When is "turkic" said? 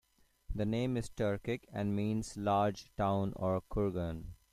1.11-1.65